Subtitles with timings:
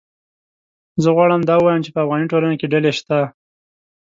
[1.03, 3.17] زه غواړم دا ووایم چې په افغاني ټولنه کې ډلې شته